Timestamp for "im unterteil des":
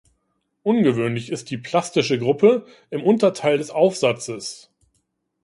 2.89-3.69